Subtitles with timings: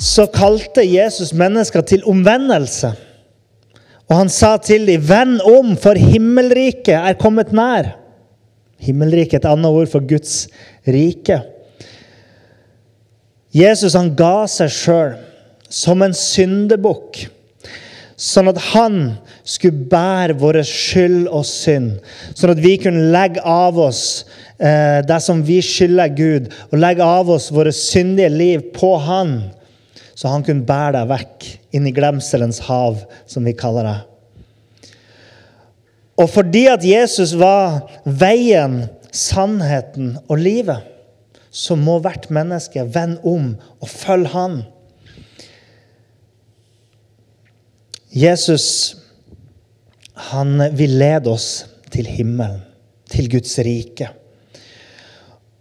[0.00, 2.94] Så kalte Jesus mennesker til omvendelse.
[4.10, 7.92] Og han sa til dem, 'Vend om, for himmelriket er kommet nær'.
[8.80, 10.48] Himmelriket er et annet ord for Guds
[10.88, 11.42] rike.
[13.54, 15.14] Jesus han ga seg sjøl
[15.70, 17.26] som en syndebukk,
[18.16, 18.96] sånn at han
[19.46, 22.00] skulle bære vår skyld og synd.
[22.34, 24.24] Sånn at vi kunne legge av oss
[24.58, 29.38] eh, det som vi skylder Gud, og legge av oss våre syndige liv på han,
[30.20, 31.46] så han kunne bære deg vekk
[31.78, 33.98] inn i glemselens hav, som vi kaller det.
[36.20, 38.82] Og fordi at Jesus var veien,
[39.16, 40.84] sannheten og livet,
[41.50, 44.60] så må hvert menneske vende om og følge Han.
[48.12, 48.66] Jesus
[50.30, 52.60] han vil lede oss til himmelen,
[53.08, 54.10] til Guds rike.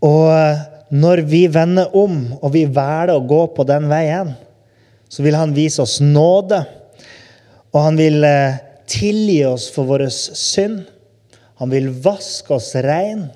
[0.04, 4.36] Og når vi vender om og vi velger å gå på den veien,
[5.10, 6.62] så vil han vise oss nåde.
[7.74, 8.26] Og han vil
[8.90, 10.84] tilgi oss for vår synd.
[11.62, 13.28] Han vil vaske oss rein.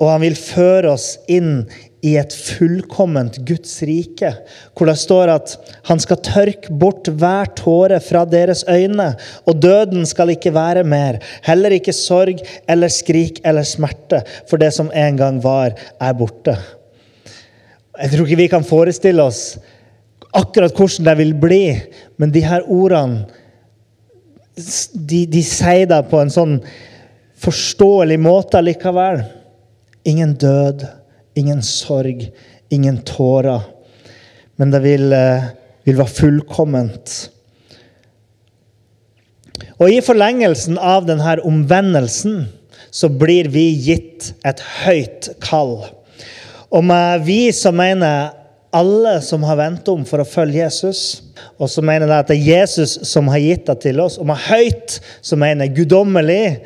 [0.00, 1.64] Og han vil føre oss inn
[2.00, 4.30] i et fullkomment Guds rike,
[4.72, 5.54] hvor det står at
[5.90, 9.10] han skal tørke bort hver tåre fra deres øyne,
[9.44, 14.72] og døden skal ikke være mer, heller ikke sorg eller skrik eller smerte, for det
[14.76, 16.56] som en gang var, er borte.
[18.00, 19.58] Jeg tror ikke vi kan forestille oss
[20.36, 21.64] akkurat hvordan det vil bli,
[22.20, 23.26] men de her ordene
[24.92, 26.56] de, de sier det på en sånn
[27.40, 29.22] forståelig måte likevel.
[30.08, 30.84] Ingen død,
[31.38, 32.26] ingen sorg,
[32.68, 33.62] ingen tårer.
[34.60, 35.14] Men det vil,
[35.88, 37.14] vil være fullkomment.
[39.80, 42.42] Og i forlengelsen av denne omvendelsen
[42.92, 45.78] så blir vi gitt et høyt kall.
[46.70, 48.34] Og med vi så mener
[48.70, 51.22] alle som har vendt om for å følge Jesus.
[51.58, 54.18] Og så mener de at det er Jesus som har gitt det til oss.
[54.20, 56.60] Og med høyt så mener guddommelig.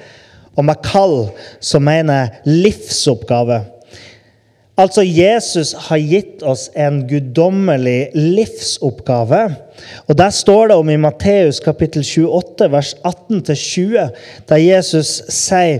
[0.54, 1.16] Og med kall
[1.64, 3.62] så mener livsoppgave.
[4.74, 9.44] Altså, Jesus har gitt oss en guddommelig livsoppgave.
[10.08, 14.08] Og Der står det om i Matteus kapittel 28, vers 18-20,
[14.48, 15.78] der Jesus sier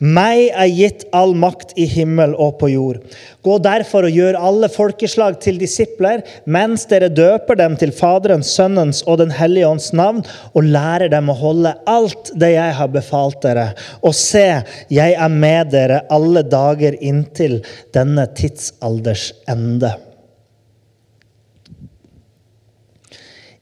[0.00, 3.02] meg er gitt all makt i himmel og på jord.
[3.44, 9.02] Gå derfor og gjør alle folkeslag til disipler, mens dere døper dem til Faderens, Sønnens
[9.04, 10.22] og Den hellige ånds navn,
[10.56, 13.74] og lærer dem å holde alt det jeg har befalt dere.
[14.00, 14.46] Og se,
[14.88, 17.60] jeg er med dere alle dager inntil
[17.92, 19.92] denne tidsalders ende.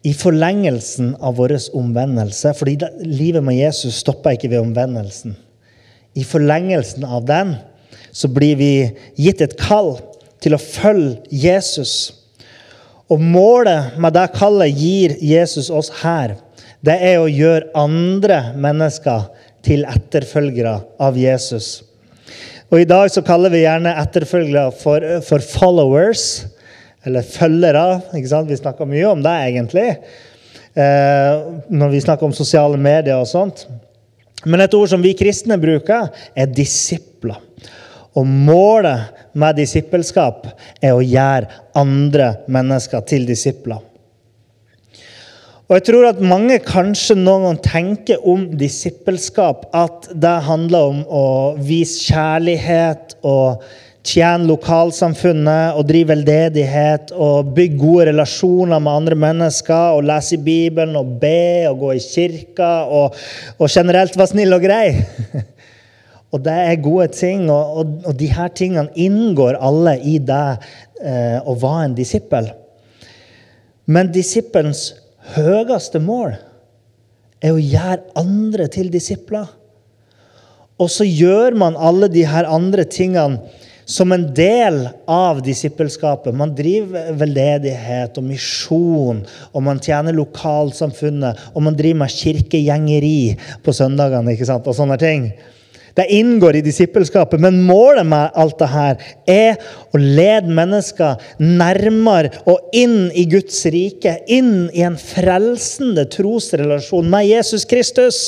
[0.07, 5.35] I forlengelsen av vår omvendelse, fordi livet med Jesus stopper ikke ved omvendelsen
[6.19, 7.55] i forlengelsen av den
[8.13, 8.73] så blir vi
[9.21, 9.97] gitt et kall
[10.43, 11.95] til å følge Jesus.
[13.09, 16.37] Og målet med det kallet gir Jesus oss her,
[16.85, 19.29] det er å gjøre andre mennesker
[19.67, 21.83] til etterfølgere av Jesus.
[22.69, 26.45] Og I dag så kaller vi gjerne etterfølgere for, for followers,
[27.07, 28.01] eller følgere.
[28.13, 28.51] ikke sant?
[28.51, 29.89] Vi snakker mye om det, egentlig,
[30.77, 33.65] eh, når vi snakker om sosiale medier og sånt.
[34.47, 37.41] Men et ord som vi kristne bruker, er disipler.
[38.19, 40.47] Og målet med disippelskap
[40.83, 43.83] er å gjøre andre mennesker til disipler.
[45.69, 51.03] Og jeg tror at mange kanskje noen gang tenker om disippelskap at det handler om
[51.05, 51.27] å
[51.61, 53.67] vise kjærlighet og
[54.09, 60.43] tjene lokalsamfunnet og drive veldedighet og bygge gode relasjoner med andre mennesker og lese i
[60.45, 63.19] Bibelen og be og gå i kirka og,
[63.59, 64.87] og generelt være snill og grei.
[66.33, 70.47] og det er gode ting, og, og, og de her tingene inngår alle i det
[71.03, 72.51] eh, å være en disippel.
[73.89, 74.91] Men disippelens
[75.37, 76.37] høyeste mål
[77.45, 79.49] er å gjøre andre til disipler.
[80.79, 86.35] Og så gjør man alle de her andre tingene som en del av disippelskapet.
[86.37, 93.21] Man driver veldedighet og misjon, og man tjener lokalsamfunnet, og man driver med kirkegjengeri
[93.65, 94.69] på søndagene ikke sant?
[94.69, 95.31] og sånne ting.
[95.99, 97.41] Det inngår i disippelskapet.
[97.43, 99.57] Men målet med alt det her er
[99.91, 104.21] å lede mennesker nærmere og inn i Guds rike.
[104.31, 108.21] Inn i en frelsende trosrelasjon med Jesus Kristus.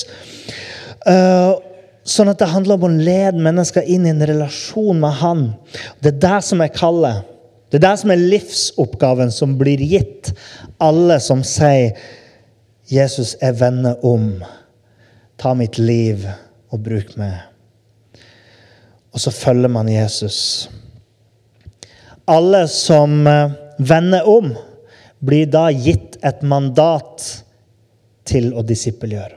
[1.07, 1.61] Uh,
[2.07, 5.45] sånn at det handler om å lede mennesker inn i en relasjon med Han.
[6.01, 7.27] Det er det som er kallet.
[7.71, 10.33] Det er det som er livsoppgaven som blir gitt
[10.83, 11.97] alle som sier
[12.91, 14.43] 'Jesus, jeg vender om.
[15.39, 16.27] Ta mitt liv
[16.73, 17.47] og bruk meg.'
[19.15, 20.69] Og så følger man Jesus.
[22.27, 24.53] Alle som eh, vender om,
[25.21, 27.45] blir da gitt et mandat
[28.25, 29.37] til å disippelgjøre.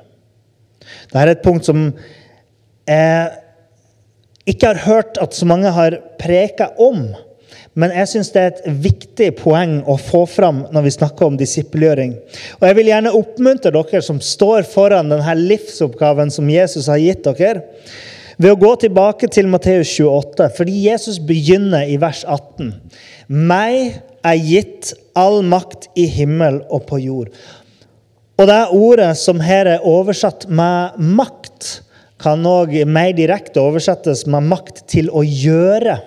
[1.10, 1.88] Dette er et punkt som
[2.90, 7.14] jeg ikke har hørt at så mange har preka om.
[7.80, 11.38] Men jeg syns det er et viktig poeng å få fram når vi snakker om
[11.40, 12.14] disippelgjøring.
[12.60, 17.26] Og jeg vil gjerne oppmuntre dere som står foran denne livsoppgaven som Jesus har gitt
[17.26, 17.64] dere,
[18.38, 22.72] ved å gå tilbake til Matteus 28, fordi Jesus begynner i vers 18.
[23.30, 27.30] Meg er gitt all makt i himmel og på jord.
[28.42, 31.84] Og det ordet som her er oversatt med makt,
[32.24, 35.98] kan òg mer direkte oversettes med makt til å gjøre.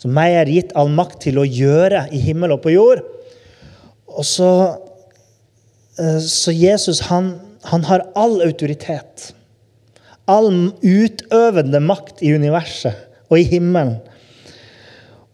[0.00, 3.04] Så meg er gitt all makt til å gjøre i himmel og på jord.
[4.12, 4.50] Og så,
[6.00, 7.36] eh, så Jesus, han,
[7.68, 9.32] han har all autoritet.
[10.26, 10.48] All
[10.80, 12.96] utøvende makt i universet
[13.28, 13.98] og i himmelen.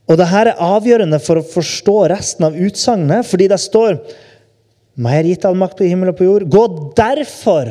[0.09, 3.99] Og dette er avgjørende for å forstå resten av utsagnet, fordi det står
[4.99, 6.49] meg er gitt all makt på himmel og på jord.
[6.51, 6.65] Gå
[6.99, 7.69] derfor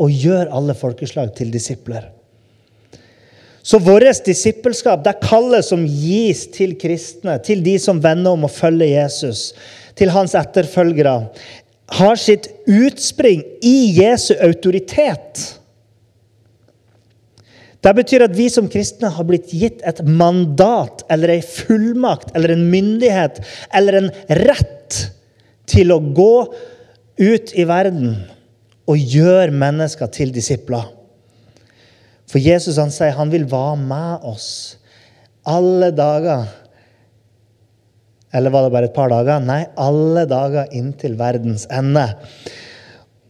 [0.00, 2.08] og gjør alle folkeslag til disipler.
[3.62, 8.52] Så vårt disippelskap, det kallet som gis til kristne, til de som vender om å
[8.52, 9.50] følge Jesus,
[9.98, 11.16] til hans etterfølgere,
[12.00, 15.42] har sitt utspring i Jesu autoritet.
[17.80, 22.54] Det betyr at vi som kristne har blitt gitt et mandat eller en fullmakt eller
[22.54, 23.40] en myndighet
[23.76, 24.10] eller en
[24.40, 24.98] rett
[25.70, 26.34] til å gå
[27.20, 28.18] ut i verden
[28.90, 30.88] og gjør mennesker til disipler.
[32.30, 34.48] For Jesus han sier han vil være med oss
[35.48, 36.48] alle dager.
[38.34, 39.42] Eller var det bare et par dager?
[39.42, 42.06] Nei, alle dager inntil verdens ende.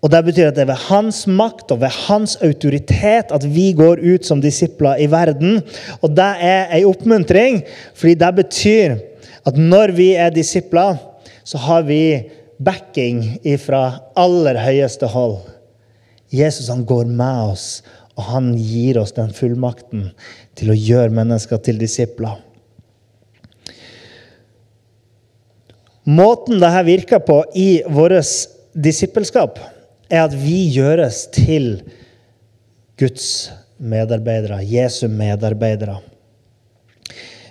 [0.00, 3.70] Og Det betyr at det er ved hans makt og ved hans autoritet at vi
[3.76, 5.60] går ut som disipler i verden.
[6.00, 7.60] Og det er ei oppmuntring,
[7.94, 8.96] fordi det betyr
[9.46, 10.96] at når vi er disipler,
[11.44, 12.00] så har vi
[12.60, 13.22] backing
[13.62, 13.82] fra
[14.20, 15.40] aller høyeste hold.
[16.30, 17.66] Jesus han går med oss
[18.20, 20.10] og han gir oss den fullmakten
[20.58, 22.36] til å gjøre mennesker til disipler.
[26.10, 28.26] Måten dette virker på i vårt
[28.74, 29.58] disippelskap,
[30.10, 31.82] er at vi gjøres til
[33.00, 36.00] Guds medarbeidere, Jesu medarbeidere.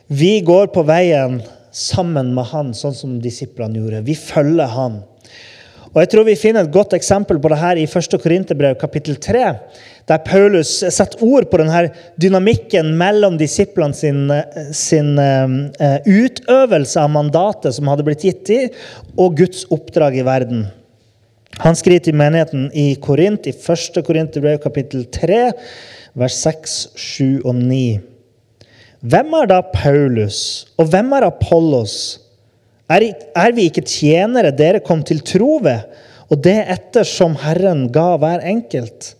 [0.09, 1.39] Vi går på veien
[1.75, 4.03] sammen med han, sånn som disiplene gjorde.
[4.07, 5.01] Vi følger han.
[5.89, 8.17] Og Jeg tror vi finner et godt eksempel på det her i 1.
[8.21, 9.45] Korinterbrev kapittel 3,
[10.09, 11.87] der Paulus setter ord på denne
[12.21, 14.27] dynamikken mellom disiplene sin,
[14.75, 18.75] sin uh, utøvelse av mandatet som hadde blitt gitt dem,
[19.17, 20.67] og Guds oppdrag i verden.
[21.65, 24.03] Han skriver til menigheten i Korint, i 1.
[24.05, 25.41] Korinterbrev kapittel 3,
[26.21, 28.08] vers 6, 7 og 9.
[28.99, 32.19] Hvem er da Paulus, og hvem er Apollos?
[32.91, 35.85] Er, vi ikke tjenere dere kom til tro ved,
[36.27, 39.13] og det ettersom Herren ga hver enkelt?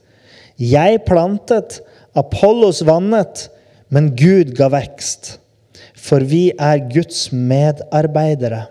[0.59, 1.79] Jeg plantet,
[2.17, 3.45] Apollos vannet,
[3.88, 5.38] men Gud ga vekst.
[5.95, 8.65] For vi er Guds medarbeidere.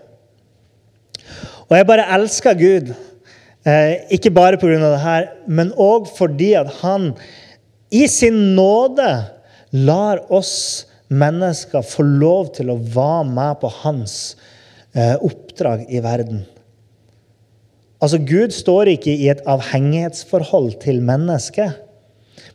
[1.69, 2.93] Og jeg bare elsker Gud.
[3.65, 4.77] Eh, ikke bare pga.
[4.77, 7.13] det her, men òg fordi at han
[7.91, 9.09] i sin nåde
[9.71, 14.15] lar oss mennesker få lov til å være med på hans
[14.93, 16.45] Eh, oppdrag i verden.
[18.01, 21.75] Altså, Gud står ikke i et avhengighetsforhold til mennesket,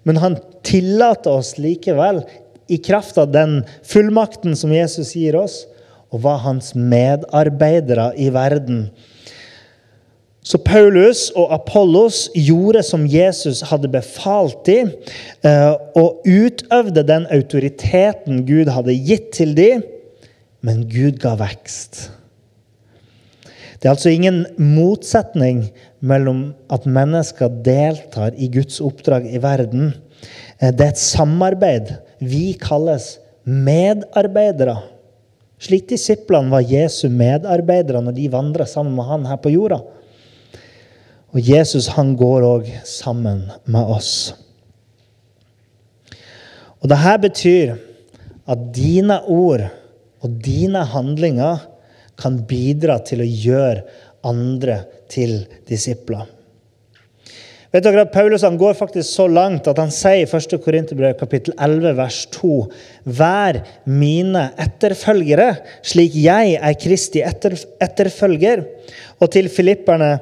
[0.03, 2.25] men han tillater oss likevel,
[2.67, 5.61] i kraft av den fullmakten som Jesus gir oss,
[6.11, 8.87] å være hans medarbeidere i verden.
[10.45, 14.91] Så Paulus og Apollos gjorde som Jesus hadde befalt dem,
[15.41, 19.87] eh, og utøvde den autoriteten Gud hadde gitt til dem,
[20.61, 22.11] men Gud ga vekst.
[23.81, 25.67] Det er altså ingen motsetning
[26.05, 29.95] mellom at mennesker deltar i Guds oppdrag i verden.
[30.61, 31.97] Eh, det er et samarbeid.
[32.21, 33.15] Vi kalles
[33.49, 34.77] medarbeidere.
[35.57, 39.81] Slik disiplene var Jesu medarbeidere når de vandra sammen med han her på jorda.
[41.35, 44.13] Og Jesus han går òg sammen med oss.
[46.79, 47.75] Og Dette betyr
[48.51, 49.65] at dine ord
[50.25, 51.65] og dine handlinger
[52.21, 53.83] kan bidra til å gjøre
[54.25, 56.29] andre til disipler.
[57.75, 60.53] Vet dere at Paulus han går faktisk så langt at han sier i 1.
[60.63, 62.53] Korinterbrev kapittel 11 vers 2.:
[63.19, 63.59] Vær
[63.91, 65.49] mine etterfølgere,
[65.83, 68.63] slik jeg er Kristi etter, etterfølger.
[69.19, 70.13] Og til filipperne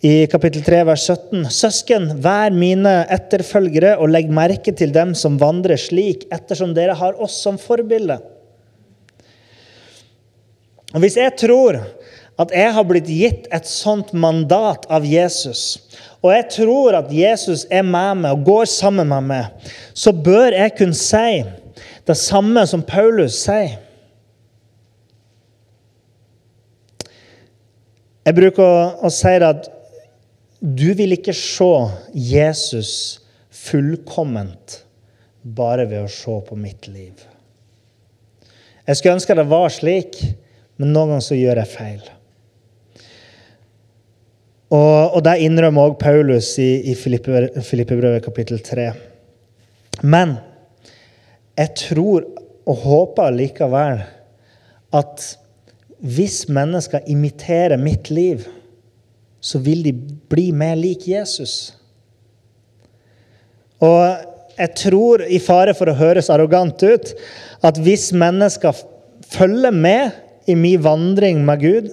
[0.00, 5.38] i kapittel 3 vers 17.: Søsken, vær mine etterfølgere, og legg merke til dem som
[5.40, 8.20] vandrer slik, ettersom dere har oss som forbilde.
[10.94, 11.80] Og Hvis jeg tror
[12.38, 15.90] at jeg har blitt gitt et sånt mandat av Jesus,
[16.22, 20.54] og jeg tror at Jesus er med meg og går sammen med meg, så bør
[20.54, 21.42] jeg kunne si
[22.06, 23.74] det samme som Paulus sier.
[28.24, 28.78] Jeg bruker å,
[29.08, 29.68] å si at
[30.60, 31.70] du vil ikke se
[32.12, 32.92] Jesus
[33.54, 34.82] fullkomment
[35.42, 37.14] bare ved å se på mitt liv.
[38.88, 40.18] Jeg skulle ønske det var slik,
[40.80, 42.02] men noen ganger så gjør jeg feil.
[44.68, 48.90] Og, og det innrømmer også Paulus i, i Filippebrevet kapittel 3.
[50.04, 50.36] Men
[51.58, 52.26] jeg tror
[52.68, 54.02] og håper likevel
[54.94, 55.24] at
[55.98, 58.44] hvis mennesker imiterer mitt liv,
[59.40, 59.92] så vil de
[60.30, 61.74] bli mer lik Jesus.
[63.78, 64.02] Og
[64.58, 67.12] jeg tror, i fare for å høres arrogant ut,
[67.62, 68.74] at hvis mennesker
[69.30, 71.92] følger med i min vandring med Gud,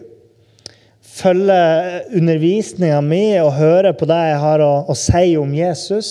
[1.16, 6.10] følger undervisninga mi og hører på det jeg har å, å, si om Jesus,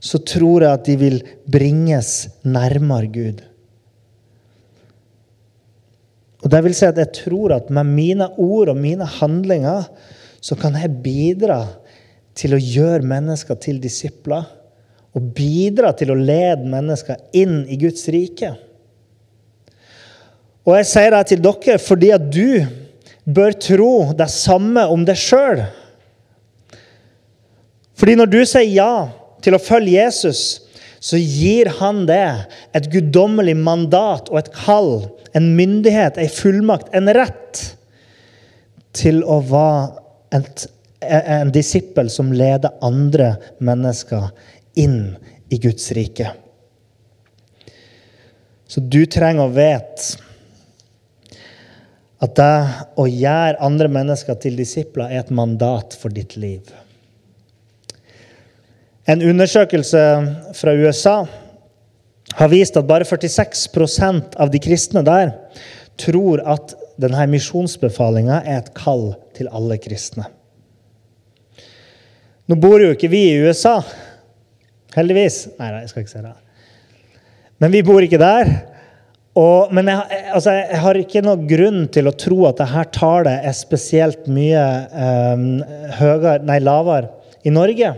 [0.00, 3.44] så tror jeg at de vil bringes nærmere Gud.
[6.40, 9.90] Og det vil si at jeg tror at med mine ord og mine handlinger
[10.40, 11.60] så kan jeg bidra
[12.36, 14.46] til å gjøre mennesker til disipler.
[15.10, 18.52] Og bidra til å lede mennesker inn i Guds rike.
[20.62, 22.62] Og jeg sier det til dere fordi at du
[23.30, 25.64] bør tro det samme om deg sjøl.
[27.98, 28.92] Fordi når du sier ja
[29.44, 30.70] til å følge Jesus,
[31.00, 32.24] så gir han det
[32.76, 34.92] et guddommelig mandat og et kall,
[35.36, 37.64] en myndighet, en fullmakt, en rett
[38.96, 39.99] til å være
[40.34, 40.66] et,
[41.00, 44.30] en disippel som leder andre mennesker
[44.78, 45.16] inn
[45.50, 46.30] i Guds rike.
[48.70, 50.20] Så du trenger å vite
[52.20, 52.54] at det
[53.00, 56.68] å gjøre andre mennesker til disipler er et mandat for ditt liv.
[59.08, 60.02] En undersøkelse
[60.54, 61.16] fra USA
[62.38, 65.32] har vist at bare 46% av de kristne der
[65.98, 70.28] tror at denne misjonsbefalinga er et kall til alle kristne.
[72.50, 73.78] Nå bor jo ikke vi i USA,
[74.96, 75.44] heldigvis.
[75.56, 76.36] Nei, nei jeg skal ikke si det.
[77.62, 78.50] Men vi bor ikke der.
[79.38, 83.46] Og, men jeg, altså, jeg, har ikke noen grunn til å tro at dette tallet
[83.46, 85.44] er spesielt mye um,
[86.00, 87.12] høyere, nei, lavere
[87.46, 87.92] i Norge.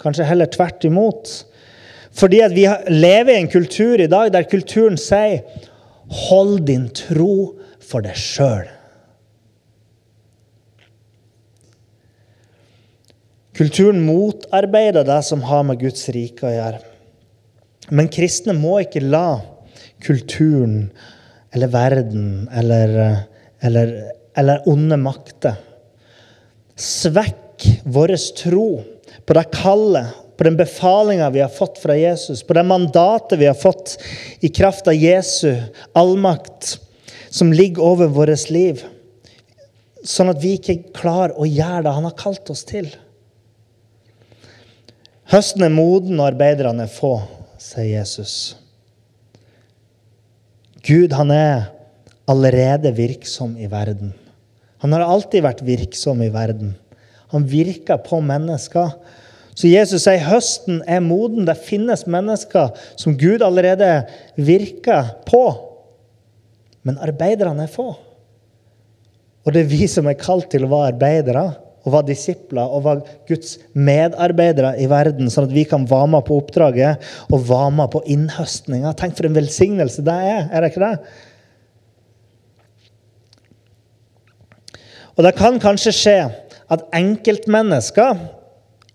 [0.00, 1.32] Kanskje heller tvert imot.
[2.16, 5.42] Fordi vi lever i en kultur i dag der kulturen sier
[6.10, 8.79] 'hold din tro for deg sjøl'.
[13.60, 16.78] Kulturen motarbeider det som har med Guds rike å gjøre.
[17.92, 19.42] Men kristne må ikke la
[20.00, 20.86] kulturen
[21.52, 22.94] eller verden eller,
[23.60, 23.92] eller,
[24.38, 25.58] eller onde makter
[26.80, 28.68] svekke vår tro
[29.26, 33.48] på det kallet, på den befalinga vi har fått fra Jesus, på det mandatet vi
[33.50, 33.98] har fått
[34.40, 35.52] i kraft av Jesu
[35.92, 36.78] allmakt,
[37.28, 38.80] som ligger over vårt liv.
[40.00, 42.88] Sånn at vi ikke klarer å gjøre det han har kalt oss til.
[45.30, 47.20] Høsten er moden, og arbeiderne er få
[47.60, 48.56] sier Jesus.
[50.82, 51.68] Gud han er
[52.30, 54.14] allerede virksom i verden.
[54.82, 56.72] Han har alltid vært virksom i verden.
[57.30, 58.94] Han virker på mennesker.
[59.54, 61.44] Så Jesus sier høsten er moden.
[61.46, 63.90] Det finnes mennesker som Gud allerede
[64.40, 65.44] virker på.
[66.82, 67.92] Men arbeiderne er få.
[69.44, 71.44] Og det er vi som er kalt til å være arbeidere
[71.84, 76.26] og var disipler og var Guds medarbeidere i verden, sånn at vi kan være med
[76.26, 78.92] på oppdraget og være med på innhøstninga.
[78.98, 80.46] Tenk for en velsignelse det er!
[80.50, 80.94] Er det ikke det?
[85.16, 86.18] Og det kan kanskje skje
[86.70, 88.20] at enkeltmennesker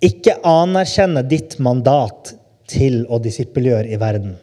[0.06, 2.36] ikke anerkjenner ditt mandat
[2.70, 4.38] til å disippelgjøre i verden.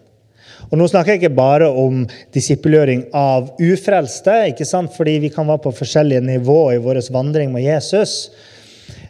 [0.70, 2.04] Og Nå snakker jeg ikke bare om
[2.34, 4.94] disippelgjøring av ufrelste, ikke sant?
[4.96, 8.30] fordi vi kan være på forskjellige nivå i vår vandring med Jesus.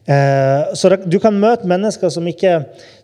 [0.05, 2.57] Eh, så du kan møte mennesker som ikke,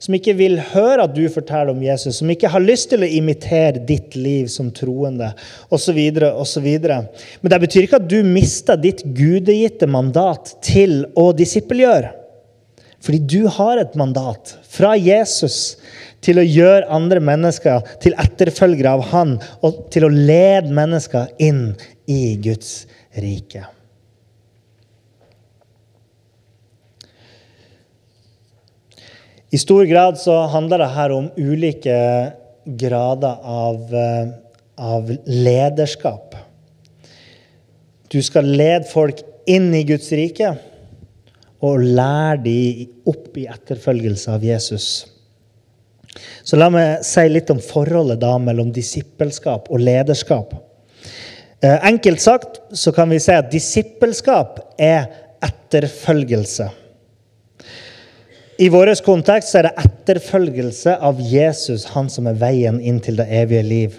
[0.02, 3.10] som ikke, vil høre at du forteller om Jesus, som ikke har lyst til å
[3.20, 5.30] imitere ditt liv som troende,
[5.70, 6.00] osv.
[6.32, 6.68] osv.
[6.88, 12.16] Men det betyr ikke at du mister ditt gudegitte mandat til å disippelgjøre.
[12.98, 15.78] Fordi du har et mandat fra Jesus
[16.24, 21.72] til å gjøre andre mennesker til etterfølgere av Han, og til å lede mennesker inn
[22.10, 22.86] i Guds
[23.18, 23.66] rike.
[29.48, 31.96] I stor grad så handler det her om ulike
[32.78, 34.28] grader av, eh,
[34.76, 36.36] av lederskap.
[38.12, 40.52] Du skal lede folk inn i Guds rike
[41.64, 44.88] og lære dem opp i etterfølgelse av Jesus.
[46.42, 50.54] Så la meg si litt om forholdet da mellom disippelskap og lederskap.
[51.60, 55.08] Eh, enkelt sagt så kan vi si at disippelskap er
[55.44, 56.68] etterfølgelse.
[58.58, 63.28] I vår kontekst er det etterfølgelse av Jesus, han som er veien inn til det
[63.30, 63.98] evige liv.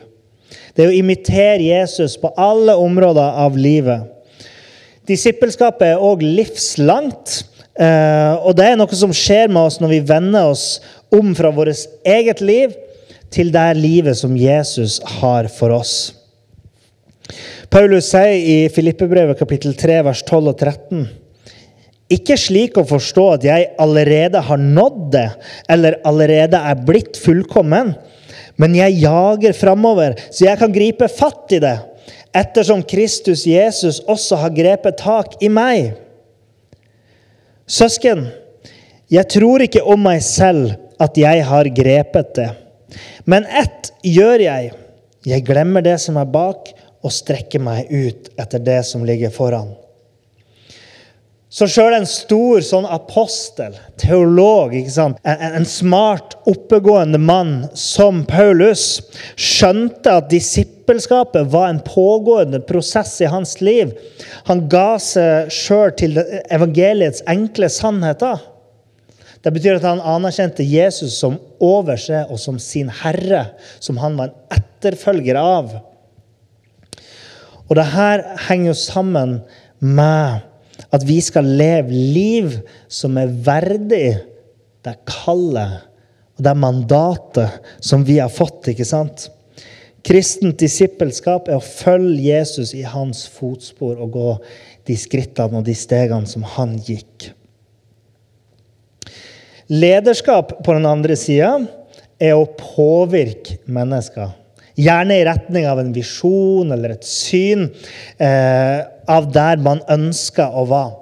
[0.76, 4.08] Det er å imitere Jesus på alle områder av livet.
[5.08, 7.42] Disippelskapet er òg livslangt.
[7.80, 10.66] Eh, og det er noe som skjer med oss når vi vender oss
[11.14, 12.76] om fra vårt eget liv
[13.34, 15.96] til det livet som Jesus har for oss.
[17.70, 21.10] Paulus sier i Filippebrevet kapittel 3, vers 12 og 13
[22.10, 25.28] ikke slik å forstå at jeg allerede har nådd det,
[25.70, 27.94] eller allerede er blitt fullkommen,
[28.60, 31.76] men jeg jager framover, så jeg kan gripe fatt i det,
[32.34, 35.94] ettersom Kristus Jesus også har grepet tak i meg.
[37.70, 38.26] Søsken,
[39.10, 42.50] jeg tror ikke om meg selv at jeg har grepet det.
[43.30, 44.72] Men ett gjør jeg.
[45.28, 49.72] Jeg glemmer det som er bak, og strekker meg ut etter det som ligger foran.
[51.50, 59.00] Så sjøl en stor sånn apostel, teolog, en, en, smart, oppegående mann som Paulus,
[59.34, 63.96] skjønte at disippelskapet var en pågående prosess i hans liv.
[64.46, 66.22] Han ga seg sjøl til
[66.54, 68.46] evangeliets enkle sannheter.
[69.40, 73.46] Det betyr at han anerkjente Jesus som over seg og som sin herre,
[73.80, 75.78] som han var en etterfølger av.
[77.70, 79.36] Og det her henger jo sammen
[79.80, 80.46] med
[80.96, 82.56] at vi skal leve liv
[82.92, 84.18] som er verdig
[84.86, 85.86] det kallet
[86.40, 88.72] og det mandatet som vi har fått.
[88.72, 89.28] ikke sant?
[90.04, 94.30] Kristent disippelskap er å følge Jesus i hans fotspor og gå
[94.88, 97.34] de skrittene og de stegene som han gikk.
[99.70, 101.52] Lederskap på den andre sida
[102.18, 104.32] er å påvirke mennesker.
[104.80, 107.68] Gjerne i retning av en visjon eller et syn
[108.18, 110.96] eh, av der man ønsker å være.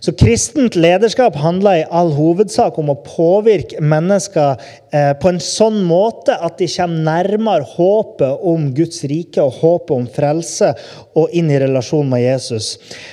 [0.00, 4.56] Så Kristent lederskap handler i all hovedsak om å påvirke mennesker
[4.90, 9.92] eh, på en sånn måte at de kommer nærmere håpet om Guds rike og håpet
[9.98, 10.72] om frelse
[11.14, 12.72] og inn i relasjon med Jesus.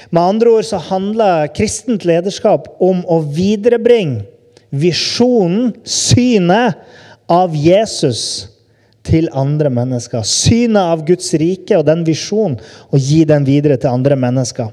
[0.10, 4.26] Med andre ord så handler kristent lederskap om å viderebringe
[4.70, 6.80] visjonen, synet,
[7.28, 8.22] av Jesus
[9.08, 10.24] til andre mennesker.
[10.24, 12.58] Synet av Guds rike og den visjonen,
[12.92, 14.72] og gi den videre til andre mennesker.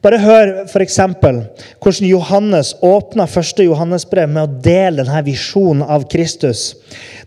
[0.00, 0.96] Bare hør f.eks.
[1.20, 6.70] hvordan Johannes åpna første Johannesbrev med å dele denne visjonen av Kristus.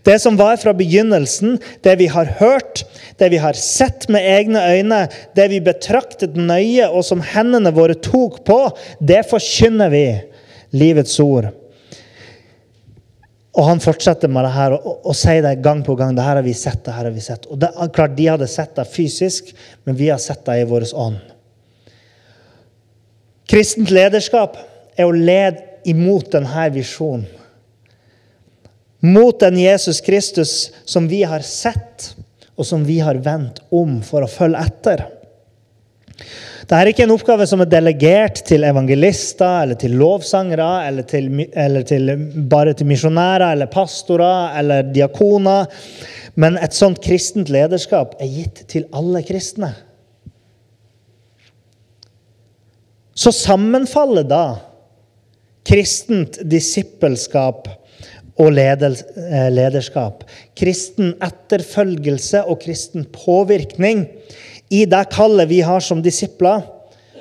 [0.02, 2.82] Det som var fra begynnelsen, det vi har hørt,
[3.22, 5.04] det vi har sett med egne øyne,
[5.38, 8.58] det vi betraktet nøye, og som hendene våre tok på,
[8.98, 10.08] det forkynner vi.
[10.74, 11.52] Livets ord.
[13.54, 16.14] Og han fortsetter med det her og, og, og sier det gang på gang.
[16.16, 17.46] det her har vi sett, det her har vi sett.
[17.46, 20.88] Og det, klart, De hadde sett det fysisk, men vi har sett det i vår
[20.98, 21.20] ånd.
[23.50, 24.56] Kristent lederskap
[24.96, 27.26] er å lede imot denne visjonen.
[29.04, 32.14] Mot den Jesus Kristus som vi har sett,
[32.56, 35.02] og som vi har vendt om for å følge etter.
[36.64, 41.26] Dette er ikke en oppgave som er delegert til evangelister eller til lovsangere eller, til,
[41.52, 42.12] eller til,
[42.48, 45.68] bare til misjonærer eller pastorer eller diakoner.
[46.40, 49.74] Men et sånt kristent lederskap er gitt til alle kristne.
[53.12, 54.44] Så sammenfaller da
[55.68, 57.68] kristent disippelskap
[58.40, 60.24] og eh, lederskap.
[60.56, 64.06] Kristen etterfølgelse og kristen påvirkning
[64.74, 66.62] i det kallet vi har som disipler,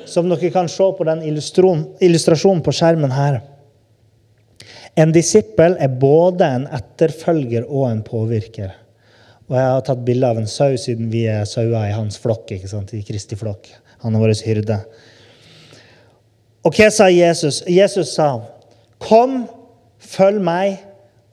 [0.10, 3.42] som dere kan se på den illustrasjonen på skjermen her.
[5.00, 8.74] En disippel er både en etterfølger og en påvirker.
[9.50, 12.52] Og Jeg har tatt bilde av en sau, siden vi er sauer i hans flokk.
[12.52, 12.94] ikke sant?
[12.94, 13.70] I Kristi flokk.
[14.06, 14.80] Han er vår hyrde.
[16.64, 17.64] Og hva sa Jesus?
[17.68, 18.42] Jesus sa,
[19.00, 19.50] 'Kom,
[20.00, 20.80] følg meg,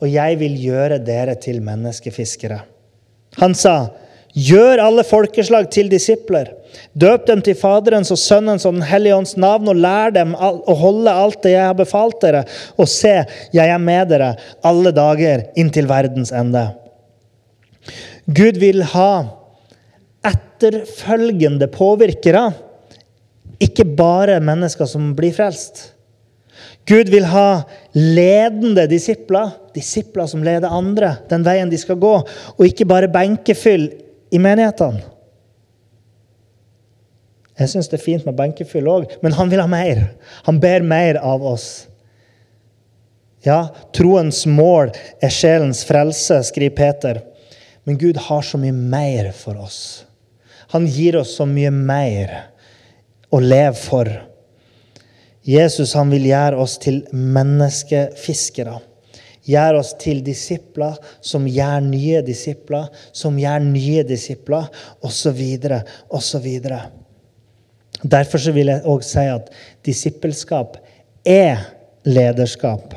[0.00, 2.62] og jeg vil gjøre dere til menneskefiskere.'
[3.38, 3.90] Han sa,
[4.35, 6.55] 'Gjør alle folkeslag til disipler.'
[6.95, 10.75] Døp dem til Faderens og Sønnens og Den hellige ånds navn, og lær dem å
[10.79, 12.45] holde alt det jeg har befalt dere.
[12.79, 14.35] Og se, jeg er med dere
[14.66, 16.69] alle dager inntil verdens ende.
[18.31, 19.12] Gud vil ha
[20.27, 22.51] etterfølgende påvirkere,
[23.61, 25.90] ikke bare mennesker som blir frelst.
[26.88, 27.62] Gud vil ha
[27.95, 32.14] ledende disipler, disipler som leder andre den veien de skal gå,
[32.57, 33.90] og ikke bare benkefyll
[34.31, 35.03] i menighetene.
[37.61, 40.07] Jeg syns det er fint med benkefyll òg, men han vil ha mer.
[40.47, 41.66] Han ber mer av oss.
[43.45, 43.66] Ja,
[43.97, 47.21] troens mål er sjelens frelse, skriver Peter.
[47.85, 50.07] Men Gud har så mye mer for oss.
[50.73, 52.33] Han gir oss så mye mer
[53.33, 54.09] å leve for.
[55.45, 58.79] Jesus han vil gjøre oss til menneskefiskere.
[59.50, 64.68] Gjøre oss til disipler som gjør nye disipler, som gjør nye disipler,
[65.02, 65.42] osv.,
[66.08, 66.48] osv.
[68.00, 69.50] Derfor så vil jeg òg si at
[69.86, 70.78] disippelskap
[71.28, 71.64] er
[72.08, 72.94] lederskap.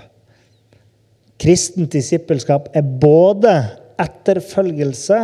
[1.41, 3.55] Kristent disippelskap er både
[3.99, 5.19] etterfølgelse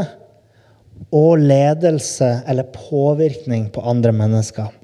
[1.15, 4.78] og ledelse eller påvirkning på andre mennesker.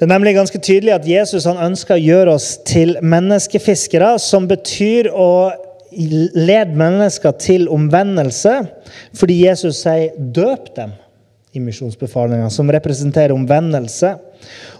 [0.00, 4.46] Det er nemlig ganske tydelig at Jesus han ønsker å gjøre oss til menneskefiskere, som
[4.48, 5.50] betyr å
[5.92, 8.54] lede mennesker til omvendelse,
[9.12, 10.94] fordi Jesus sier 'døp dem'
[11.52, 14.14] i misjonsbefalinga, som representerer omvendelse.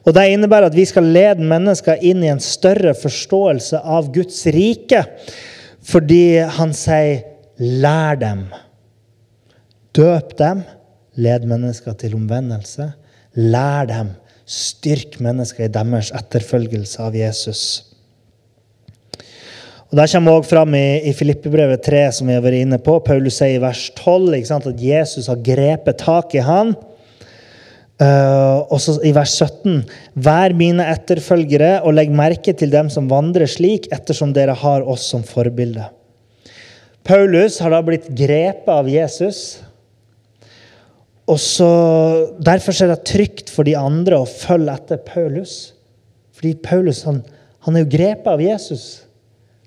[0.06, 4.46] Og Det innebærer at vi skal lede mennesker inn i en større forståelse av Guds
[4.46, 5.04] rike,
[5.85, 7.24] fordi han sier
[7.59, 8.48] 'lær dem'.
[9.92, 10.64] Døp dem,
[11.16, 12.92] led mennesker til omvendelse.
[13.37, 14.16] Lær dem,
[14.50, 17.62] styrk mennesker i deres etterfølgelse av Jesus.
[19.90, 22.96] Og Der kommer også fram i, i Filippebrevet 3, som vi har vært inne på.
[23.02, 26.76] Paulus sier i vers 12 sant, at Jesus har grepet tak i han.
[28.00, 29.82] Uh, og så i vers 17.:
[30.14, 35.04] Vær mine etterfølgere og legg merke til dem som vandrer slik, ettersom dere har oss
[35.10, 35.84] som forbilde.
[37.04, 39.60] Paulus har da blitt grepet av Jesus
[41.30, 41.70] og så,
[42.42, 45.72] Derfor er det trygt for de andre å følge etter Paulus.
[46.36, 47.22] Fordi Paulus han,
[47.66, 48.84] han er jo grepet av Jesus.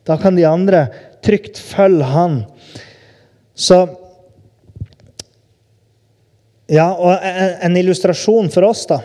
[0.03, 0.87] Da kan de andre
[1.23, 2.41] trygt følge han.
[3.55, 3.85] Så
[6.73, 9.01] Ja, og en, illustrasjon for oss da,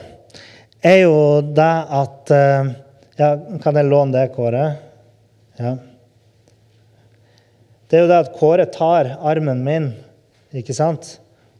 [0.81, 2.68] er jo det at eh,
[3.18, 4.62] ja, Kan jeg låne det, Kåre?
[5.59, 5.73] Ja.
[7.90, 9.90] Det er jo det at Kåre tar armen min,
[10.55, 11.16] ikke sant?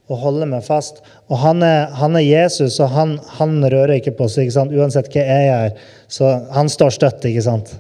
[0.09, 1.03] Og holder meg fast.
[1.29, 4.51] Og han er, han er Jesus, og han, han, rører ikke på seg.
[4.73, 5.77] Uansett hva jeg gjør.
[6.19, 7.75] Så han står støtt, ikke sant?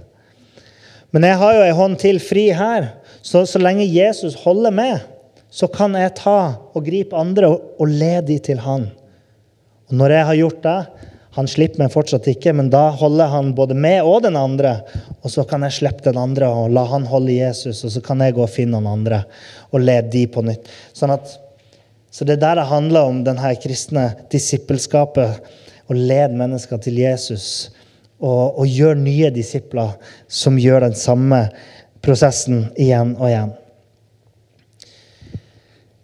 [1.17, 2.93] Men jeg har jo ei hånd til fri her.
[3.25, 5.07] Så, så lenge Jesus holder med,
[5.49, 6.41] så kan jeg ta
[6.77, 8.91] og gripe andre og, og lede de til han.
[9.89, 10.81] Og når jeg har gjort det
[11.39, 14.73] Han slipper meg fortsatt ikke, men da holder han både meg og den andre.
[15.23, 18.25] Og så kan jeg slippe den andre og la han holde Jesus, og så kan
[18.25, 19.21] jeg gå og finne noen andre
[19.71, 20.67] og lede de på nytt.
[20.97, 21.37] Sånn at
[22.11, 25.43] så det er der det handler om denne kristne disippelskapet.
[25.89, 27.71] Å lede mennesker til Jesus
[28.21, 29.95] og, og gjøre nye disipler
[30.29, 31.47] som gjør den samme
[32.05, 33.55] prosessen igjen og igjen.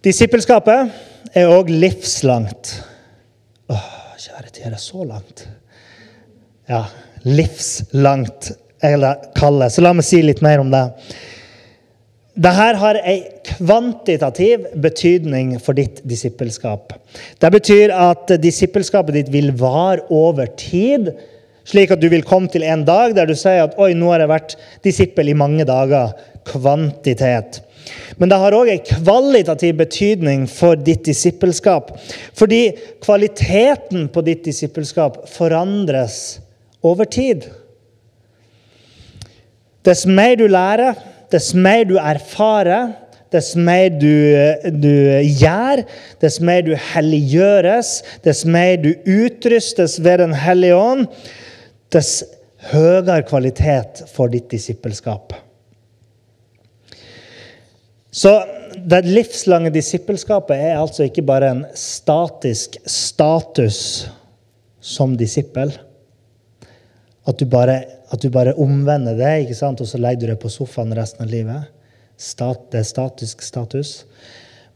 [0.05, 0.93] Disippelskapet
[1.37, 2.75] er òg livslangt.
[3.73, 3.87] Åh,
[4.21, 5.47] kjære tid, er det så langt?
[6.69, 6.85] Ja,
[7.25, 8.53] livslangt,
[8.85, 9.71] eller kalle.
[9.73, 10.85] Så la meg si litt mer om det.
[12.35, 16.97] Dette har en kvantitativ betydning for ditt disippelskap.
[17.39, 21.13] Det betyr at disippelskapet ditt vil vare over tid,
[21.65, 24.25] slik at du vil komme til en dag der du sier at oi, nå har
[24.25, 26.17] jeg vært disippel i mange dager.
[26.45, 27.63] Kvantitet.
[28.19, 31.95] Men det har òg en kvalitativ betydning for ditt disippelskap.
[32.37, 36.19] Fordi kvaliteten på ditt disippelskap forandres
[36.85, 37.47] over tid.
[39.85, 40.99] Dess mer du lærer,
[41.33, 42.93] dess mer du erfarer,
[43.35, 44.15] dess mer du,
[44.71, 44.93] du
[45.41, 45.85] gjør,
[46.23, 51.09] dess mer du helliggjøres, dess mer du utrustes ved Den hellige ånd,
[51.95, 52.23] dess
[52.71, 55.35] høyere kvalitet for ditt disippelskap.
[58.15, 58.31] Så
[58.79, 63.79] det livslange disippelskapet er altså ikke bare en statisk status
[64.85, 65.73] som disippel.
[67.27, 67.81] At du bare,
[68.15, 69.81] at du bare omvender det, ikke sant?
[69.81, 71.71] og så legger du det på sofaen resten av livet.
[72.21, 74.05] Stat, det er statisk status.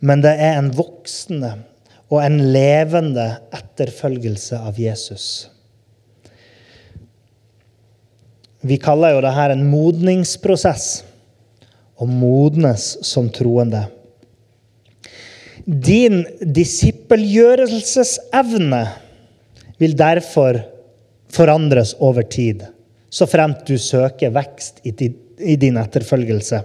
[0.01, 1.53] Men det er en voksende
[2.09, 5.48] og en levende etterfølgelse av Jesus.
[8.61, 11.05] Vi kaller jo dette en modningsprosess.
[11.98, 13.88] Å modnes som troende.
[15.66, 18.88] Din disippelgjørelsesevne
[19.83, 20.62] vil derfor
[21.35, 22.62] forandres over tid,
[23.11, 26.62] så fremt du søker vekst i din etterfølgelse.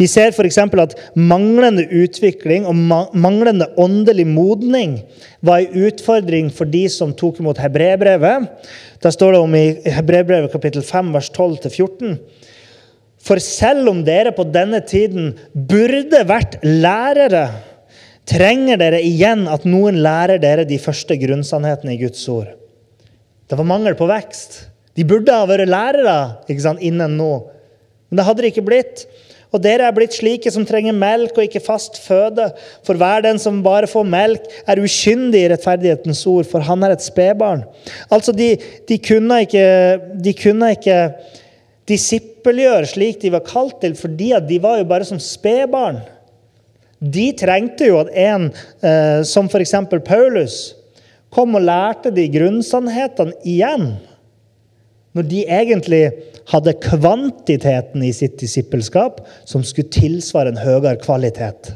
[0.00, 0.58] Vi ser f.eks.
[0.58, 2.74] at manglende utvikling og
[3.14, 4.96] manglende åndelig modning
[5.44, 8.48] var en utfordring for de som tok imot hebreerbrevet.
[9.02, 12.16] Da står det om i hebreerbrevet kapittel 5, vers 12-14.
[13.22, 17.44] For selv om dere på denne tiden burde vært lærere,
[18.26, 22.50] trenger dere igjen at noen lærer dere de første grunnsannhetene i Guds ord.
[23.46, 24.64] Det var mangel på vekst.
[24.96, 27.32] De burde ha vært lærere ikke sant, innen nå,
[28.10, 29.06] men det hadde de ikke blitt.
[29.52, 32.48] Og dere er blitt slike som trenger melk og ikke fast føde.
[32.86, 36.94] For hver den som bare får melk, er ukyndig i rettferdighetens ord, for han er
[36.94, 37.66] et spedbarn.
[38.12, 38.54] Altså, de,
[38.88, 39.66] de, kunne ikke,
[40.24, 40.98] de kunne ikke
[41.88, 46.00] disippelgjøre slik de var kalt til, fordi de var jo bare som spedbarn.
[47.02, 49.74] De trengte jo at en eh, som f.eks.
[50.06, 50.60] Paulus
[51.32, 53.94] kom og lærte de grunnsannhetene igjen.
[55.12, 56.02] Når de egentlig
[56.50, 61.74] hadde kvantiteten i sitt disippelskap som skulle tilsvare en høyere kvalitet.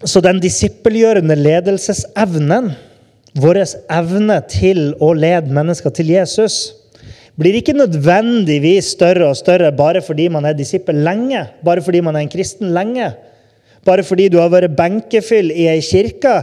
[0.00, 2.72] Så den disippelgjørende ledelsesevnen
[3.40, 3.60] vår
[3.92, 6.62] evne til å lede mennesker til Jesus
[7.40, 12.16] blir ikke nødvendigvis større og større bare fordi man er disippel lenge, bare fordi man
[12.16, 13.12] er en kristen lenge,
[13.86, 16.40] bare fordi du har vært benkefyll i ei kirke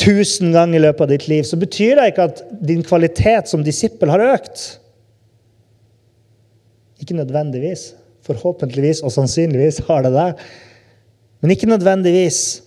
[0.00, 3.64] tusen ganger i løpet av ditt liv, så betyr det ikke at din kvalitet som
[3.64, 4.64] disippel har økt.
[7.00, 7.90] Ikke nødvendigvis.
[8.26, 10.30] Forhåpentligvis og sannsynligvis har det det.
[11.40, 12.62] Men ikke nødvendigvis.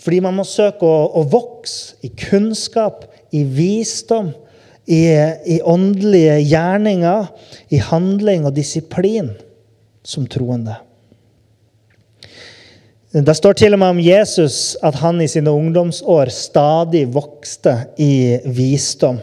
[0.00, 4.30] Fordi man må søke å, å vokse i kunnskap, i visdom,
[4.86, 5.00] i,
[5.50, 7.26] i, åndelige gjerninger,
[7.74, 9.32] i handling og disiplin
[10.06, 10.76] som troende.
[13.16, 18.36] Det står til og med om Jesus at han i sine ungdomsår stadig vokste i
[18.44, 19.22] visdom.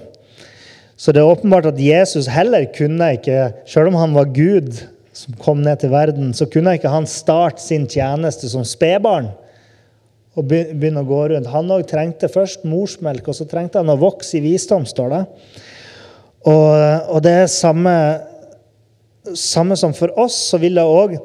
[0.97, 4.81] Så det er åpenbart at Jesus heller kunne ikke, selv om han var Gud
[5.13, 9.29] som kom ned til verden, så kunne ikke han starte sin tjeneste som spedbarn
[10.33, 11.53] og begynne å gå rundt.
[11.53, 15.23] Han òg trengte først morsmelk, og så trengte han å vokse i visdom, står det.
[16.49, 16.69] Og,
[17.13, 17.97] og det er samme,
[19.37, 21.19] samme, som for oss, så vil det òg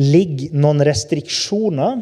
[0.00, 2.00] ligge noen restriksjoner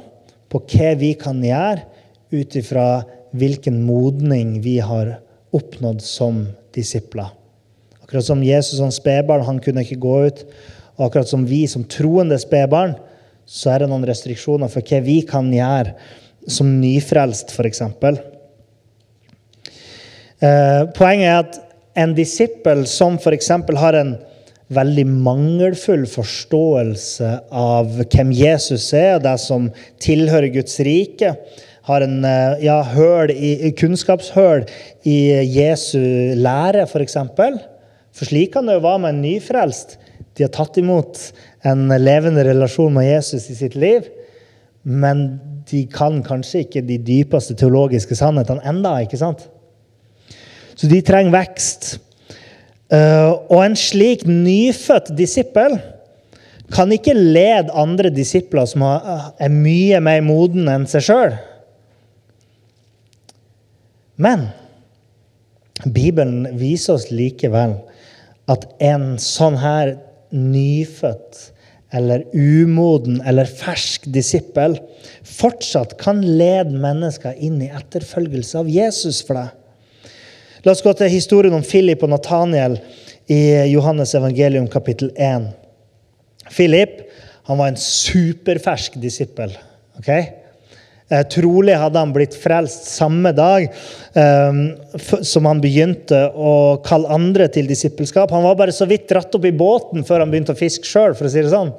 [0.50, 1.87] på hva vi kan gjøre
[2.31, 2.87] ut ifra
[3.35, 5.16] hvilken modning vi har
[5.55, 7.31] oppnådd som disipler.
[8.03, 10.44] Akkurat som Jesus som spedbarn, han kunne ikke gå ut.
[10.98, 12.96] Og akkurat som vi som troende spedbarn,
[13.46, 15.94] så er det noen restriksjoner for hva vi kan gjøre
[16.50, 17.83] som nyfrelst, f.eks.
[20.40, 21.59] Eh, poenget er at
[22.00, 23.50] en disippel som f.eks.
[23.83, 24.14] har en
[24.70, 29.68] veldig mangelfull forståelse av hvem Jesus er, og det som
[30.02, 31.35] tilhører Guds rike,
[31.90, 32.78] har en eh, ja,
[33.33, 34.66] i, kunnskapshøl
[35.09, 35.18] i
[35.56, 35.98] Jesu
[36.38, 36.92] lære, f.eks.
[36.92, 37.59] For, eksempel.
[38.14, 39.96] for slik kan det jo være med en nyfrelst.
[40.37, 41.18] De har tatt imot
[41.66, 44.06] en levende relasjon med Jesus i sitt liv,
[44.83, 49.48] men de kan kanskje ikke de dypeste teologiske sannhetene enda, ikke sant?
[50.78, 51.90] Så de trenger vekst.
[52.90, 55.76] Eh, og en slik nyfødt disippel
[56.74, 61.37] kan ikke lede andre disipler som er mye mer moden enn seg sjøl.
[64.20, 64.48] Men
[65.87, 67.79] Bibelen viser oss likevel
[68.50, 69.94] at en sånn her
[70.35, 71.46] nyfødt
[71.96, 74.76] eller umoden eller fersk disippel
[75.26, 79.57] fortsatt kan lede mennesker inn i etterfølgelse av Jesus for deg.
[80.61, 82.75] La oss gå til historien om Philip og Nathaniel
[83.33, 85.46] i Johannes evangelium kapittel 1.
[86.53, 86.99] Philip
[87.49, 89.55] han var en superfersk disippel.
[90.03, 90.27] Okay?
[91.09, 94.61] Eh, trolig hadde han blitt frelst samme dag eh,
[95.25, 96.53] som han begynte å
[96.85, 98.29] kalle andre til disippelskap.
[98.37, 101.16] Han var bare så vidt dratt opp i båten før han begynte å fiske sjøl.
[101.16, 101.73] Si det sånn.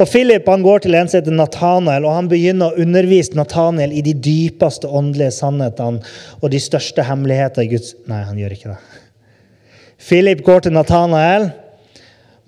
[0.00, 3.92] Og Philip han går til en som heter Nathanael, og han begynner å undervise Nathanael
[3.92, 6.00] i de dypeste åndelige sannhetene
[6.40, 8.78] og de største hemmeligheter i Guds Nei, han gjør ikke det.
[10.00, 11.50] Philip går til Nathanael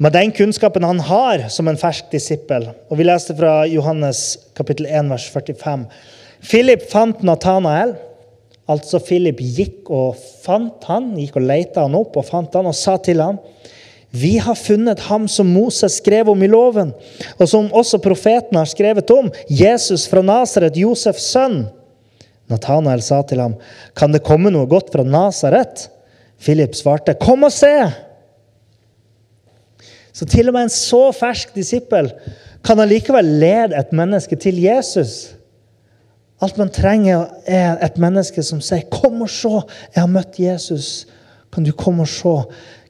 [0.02, 2.70] med den kunnskapen han har som en fersk disippel.
[2.88, 5.84] Og Vi leste fra Johannes kapittel 1, vers 45.
[6.42, 7.92] Philip fant Nathanael.
[8.72, 12.76] Altså Philip gikk og fant han, gikk og leita han opp og fant han og
[12.78, 13.38] sa til ham,
[14.12, 16.90] vi har funnet ham som Moses skrev om i loven,
[17.40, 21.62] og som også profetene har skrevet om, Jesus fra Nasaret, Josefs sønn.
[22.52, 23.54] Nathanael sa til ham,
[23.96, 25.88] 'Kan det komme noe godt fra Nasaret?'
[26.38, 27.92] Philip svarte, 'Kom og se!'
[30.12, 32.12] Så til og med en så fersk disippel
[32.64, 35.34] kan allikevel lede et menneske til Jesus.
[36.42, 39.48] Alt man trenger, er et menneske som sier, 'Kom og se,
[39.94, 41.06] jeg har møtt Jesus.'
[41.52, 42.42] Kan du komme og se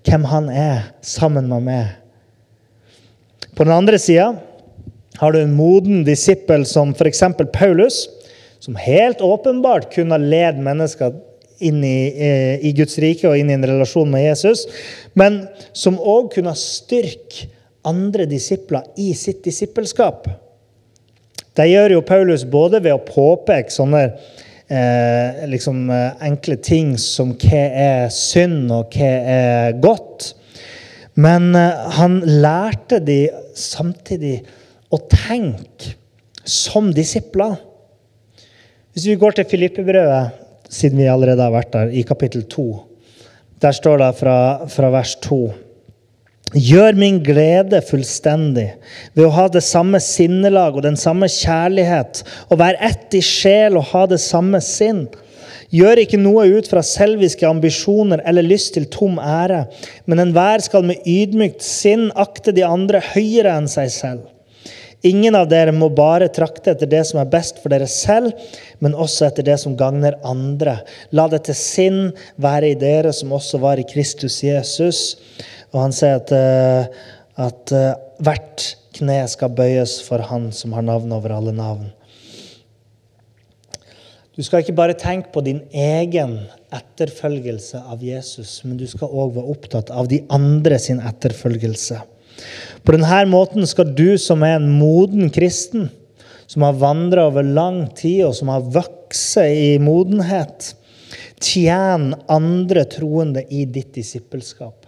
[0.06, 1.98] hvem han er, sammen med meg?
[3.52, 4.32] På den andre sida
[5.20, 7.22] har du en moden disippel som f.eks.
[7.52, 8.06] Paulus,
[8.62, 11.14] som helt åpenbart kunne lede mennesker
[11.62, 14.64] inn i, eh, i, Guds rike og inn i en relasjon med Jesus,
[15.18, 15.44] men
[15.76, 17.50] som òg kunne styrke
[17.86, 20.26] andre disipler i sitt disippelskap.
[21.52, 24.06] Det gjør jo Paulus både ved å påpeke sånne
[24.68, 30.33] eh, liksom, eh, enkle ting som hva er synd, og hva er godt.
[31.14, 33.27] Men eh, han lærte de
[33.59, 34.38] samtidig
[34.92, 35.96] å tenke
[36.44, 37.59] som disipler.
[38.92, 40.40] Hvis vi går til Filippebrevet,
[40.72, 42.66] siden vi allerede har vært der, i kapittel 2,
[43.62, 44.38] der står det fra,
[44.72, 45.42] fra vers 2
[46.52, 48.66] Gjør min glede fullstendig
[49.16, 52.20] ved å ha det samme sinnelag og den samme kjærlighet,
[52.52, 55.06] og være ett i sjel og ha det samme sinn.
[55.72, 59.64] Gjør ikke noe ut fra selviske ambisjoner eller lyst til tom ære,
[60.04, 64.28] men enhver skal med ydmykt sinn akte de andre høyere enn seg selv.
[65.02, 68.36] Ingen av dere må bare trakte etter det som er best for dere selv,
[68.78, 70.76] men også etter det som gagner andre.
[71.10, 75.16] La dette sinn være i dere som også var i Kristus Jesus
[75.72, 77.02] og han sier at, eh,
[77.40, 81.88] at eh, hvert kne skal bøyes for Han som har navn over alle navn.
[84.32, 86.38] Du skal ikke bare tenke på din egen
[86.72, 91.98] etterfølgelse av Jesus, men du skal òg være opptatt av de andre sin etterfølgelse.
[92.80, 95.90] På denne måten skal du som er en moden kristen,
[96.48, 100.72] som har vandra over lang tid, og som har vokst i modenhet,
[101.42, 104.82] tjene andre troende i ditt disippelskap.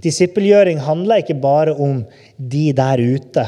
[0.00, 2.04] Disippelgjøring handler ikke bare om
[2.36, 3.46] de der ute.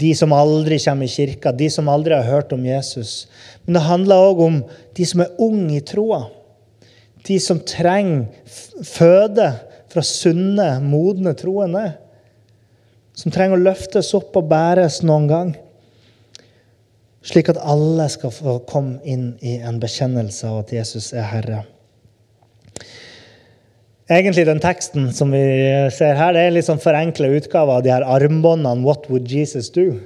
[0.00, 3.26] De som aldri kommer i kirka, de som aldri har hørt om Jesus.
[3.64, 4.60] Men det handler òg om
[4.96, 6.22] de som er unge i troa.
[7.26, 8.30] De som trenger
[8.86, 9.50] føde
[9.90, 11.90] fra sunne, modne troende.
[13.12, 15.52] Som trenger å løftes opp og bæres noen gang.
[17.26, 21.64] Slik at alle skal få komme inn i en bekjennelse av at Jesus er Herre.
[24.10, 25.40] Egentlig den teksten som vi
[25.94, 29.30] ser her, det er en litt sånn forenkla utgave av de her armbåndene 'What would
[29.30, 30.00] Jesus do?'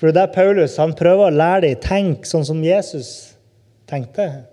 [0.00, 3.34] For det er Paulus han prøver å lære dem tenk sånn som Jesus
[3.86, 4.46] tenkte.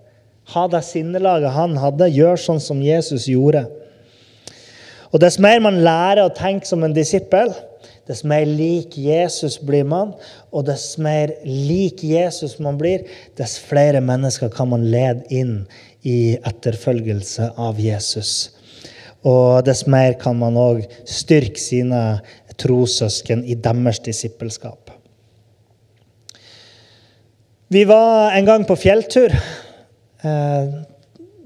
[0.52, 2.10] Ha det sinnelaget han hadde.
[2.12, 3.64] Gjør sånn som Jesus gjorde.
[5.12, 7.54] Og Dess mer man lærer å tenke som en disippel,
[8.06, 10.12] dess mer lik Jesus blir man.
[10.52, 15.66] Og dess mer lik Jesus man blir, dess flere mennesker kan man lede inn
[16.04, 18.57] i etterfølgelse av Jesus.
[19.26, 22.20] Og dess mer kan man òg styrke sine
[22.58, 24.92] trossøsken i deres disippelskap.
[27.68, 29.34] Vi var en gang på fjelltur.
[30.24, 30.70] Eh,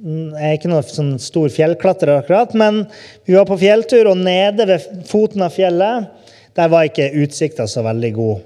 [0.02, 2.84] jeg er ikke noen sånn stor fjellklatrer, akkurat, men
[3.26, 6.10] vi var på fjelltur, og nede ved foten av fjellet
[6.58, 8.40] der var ikke utsikta så veldig god.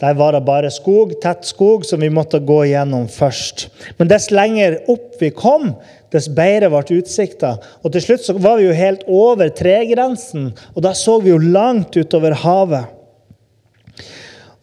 [0.00, 3.68] Der var det bare skog, tett skog, som vi måtte gå gjennom først.
[3.96, 5.70] Men dess lenger opp vi kom,
[6.12, 7.54] dess bedre ble utsikta.
[7.80, 11.40] Og til slutt så var vi jo helt over tregrensen, og da så vi jo
[11.40, 12.92] langt utover havet.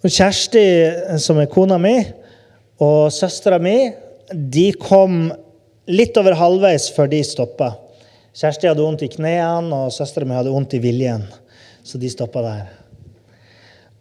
[0.03, 0.65] Og Kjersti,
[1.23, 1.95] som er kona mi,
[2.83, 3.77] og søstera mi,
[4.29, 5.31] de kom
[5.89, 7.71] litt over halvveis før de stoppa.
[8.37, 11.25] Kjersti hadde vondt i knærne, og søstera mi hadde vondt i viljen,
[11.81, 12.82] så de stoppa der.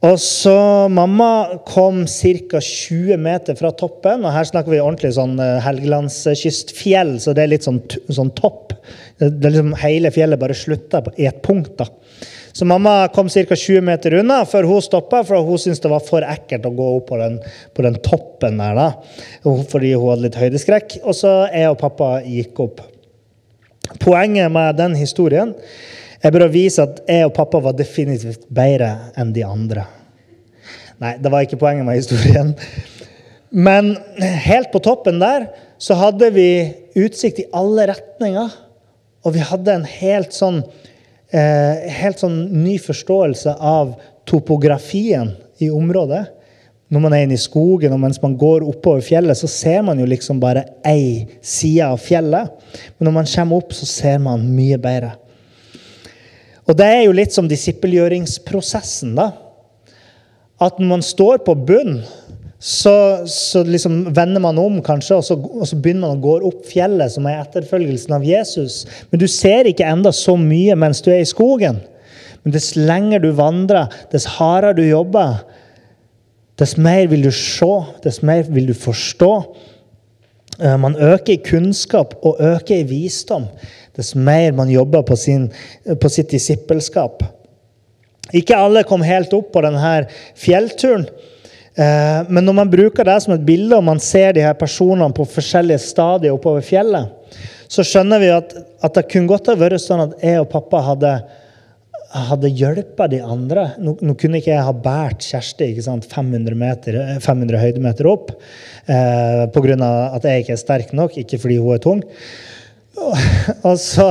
[0.02, 0.54] Og så
[0.90, 2.60] Mamma kom ca.
[2.60, 4.24] 20 meter fra toppen.
[4.26, 7.78] og Her snakker vi ordentlig sånn eh, Helgelandskystfjell, så det er litt sånn,
[8.10, 8.74] sånn topp.
[9.22, 11.76] Det er liksom Hele fjellet bare slutter i et punkt.
[11.78, 11.86] da.
[12.52, 13.56] Så mamma kom ca.
[13.56, 16.88] 20 meter unna før hun stoppa, for hun syntes det var for ekkelt å gå
[16.98, 17.38] opp på den,
[17.72, 18.74] på den toppen der.
[18.76, 18.90] da,
[19.46, 20.98] Fordi hun hadde litt høydeskrekk.
[21.06, 22.82] Og så jeg og pappa gikk opp.
[24.02, 25.54] Poenget med den historien
[26.22, 29.86] jeg bør vise at jeg og pappa var definitivt bedre enn de andre.
[31.02, 32.52] Nei, det var ikke poenget med historien.
[33.50, 33.96] Men
[34.46, 35.48] helt på toppen der
[35.82, 36.48] så hadde vi
[36.96, 38.52] utsikt i alle retninger.
[39.26, 40.62] Og vi hadde en helt sånn,
[41.32, 43.96] eh, helt sånn ny forståelse av
[44.26, 46.24] topografien i området.
[46.92, 49.98] Når man er inne i skogen og mens man går oppover fjellet, så ser man
[49.98, 52.50] jo liksom bare ei side av fjellet.
[52.98, 55.14] Men når man kommer opp, så ser man mye bedre.
[56.72, 59.12] Og det er jo litt som disippelgjøringsprosessen.
[59.18, 59.34] da.
[60.56, 61.98] At når man står på bunn,
[62.62, 62.94] så,
[63.28, 66.62] så liksom vender man om, kanskje, og så, og så, begynner man å gå opp
[66.70, 68.84] fjellet, som er etterfølgelsen av Jesus.
[69.10, 71.82] Men du ser ikke enda så mye mens du er i skogen.
[72.40, 75.42] Men dess lenger du vandrer, dess hardere du jobber,
[76.56, 77.72] dess mer vil du se,
[78.06, 79.32] dess mer vil du forstå.
[80.62, 83.48] Eh, man øker i kunnskap og øker i visdom
[83.96, 85.50] dess mer man jobber på, sin,
[86.00, 87.24] på sitt disippelskap.
[88.32, 90.06] Ikke alle kom helt opp på denne
[90.38, 91.04] fjellturen.
[91.76, 95.12] Eh, men når man bruker det som et bilde, og man ser de her personene
[95.12, 97.12] på forskjellige stadier oppover fjellet,
[97.72, 100.82] så skjønner vi at, at det kunne godt ha vært sånn at jeg og pappa
[100.92, 101.12] hadde,
[102.12, 103.66] hadde hjulpet de andre.
[103.80, 108.34] Nå, nå, kunne ikke jeg ha båret Kjersti 500, meter, 500 høydemeter opp
[108.84, 109.76] eh, pga.
[110.12, 112.02] at jeg ikke er sterk nok, ikke fordi hun er tung.
[113.68, 114.08] Og så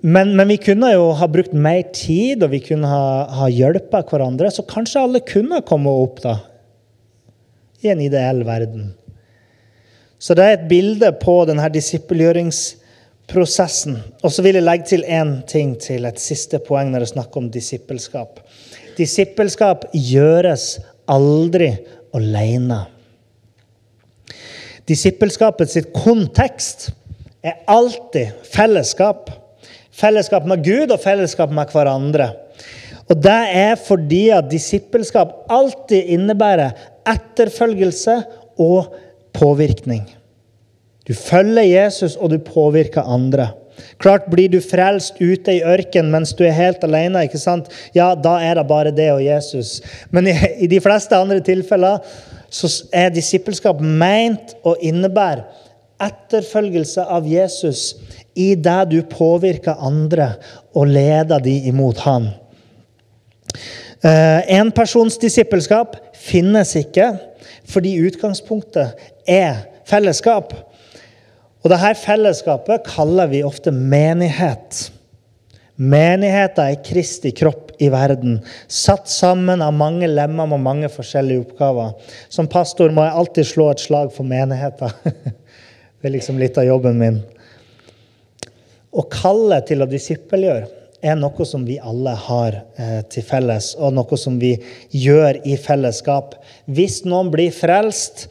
[0.00, 4.08] men, men, vi kunne jo ha brukt mer tid, og vi kunne ha, ha hjulpet
[4.08, 4.48] hverandre.
[4.48, 6.38] Så kanskje alle kunne komme opp da,
[7.84, 8.94] i en ideell verden.
[10.20, 11.68] Så det er et bilde på denne
[13.30, 13.98] disippelgjøringsprosessen.
[14.22, 17.14] Og så vil jeg legge til én ting til, et siste poeng når det er
[17.14, 18.40] snakk om disippelskap.
[18.96, 21.76] Disippelskap gjøres aldri
[22.14, 22.86] alene.
[24.88, 26.90] Disippelskapets kontekst
[27.42, 29.30] er alltid fellesskap.
[29.92, 32.32] Fellesskap med Gud og fellesskap med hverandre.
[33.10, 36.70] Og Det er fordi at disippelskap alltid innebærer
[37.06, 38.22] etterfølgelse
[38.58, 38.94] og
[39.34, 40.19] påvirkning.
[41.10, 43.48] Du følger Jesus, og du påvirker andre.
[43.98, 47.70] Klart Blir du frelst ute i ørkenen mens du er helt alene, ikke sant?
[47.96, 49.80] ja, da er det bare det og Jesus.
[50.14, 51.98] Men i, i de fleste andre tilfeller
[52.50, 55.48] så er disippelskap meint å innebære
[56.00, 57.96] etterfølgelse av Jesus
[58.38, 60.32] i det du påvirker andre
[60.72, 62.30] og leder de imot han.
[64.00, 67.10] En persons disippelskap finnes ikke
[67.68, 68.96] fordi utgangspunktet
[69.28, 70.54] er fellesskap.
[71.60, 74.86] Og dette fellesskapet kaller vi ofte menighet.
[75.80, 78.38] Menigheten er Kristi kropp i verden,
[78.68, 81.94] satt sammen av mange lemmer med mange forskjellige oppgaver.
[82.28, 84.92] Som pastor må jeg alltid slå et slag for menigheten.
[86.00, 87.16] Det er liksom litt av jobben min.
[88.90, 90.68] Å kalle til å disippelgjøre
[91.00, 94.54] er noe som vi alle har eh, til felles, og noe som vi
[94.92, 96.36] gjør i fellesskap.
[96.68, 98.26] Hvis noen blir frelst,